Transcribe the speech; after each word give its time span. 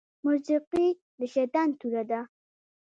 موسيقي 0.25 0.87
د 1.19 1.21
شيطان 1.33 1.69
توره 1.79 2.03
ده 2.09 2.21